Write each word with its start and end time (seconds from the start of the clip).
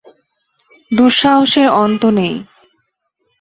দুঃসাহসের 0.91 1.67
অন্ত 1.81 2.01
নেই। 2.17 2.35